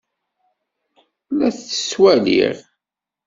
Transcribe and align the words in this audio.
La 1.37 1.49
tt-ttwaliɣ. 1.55 2.55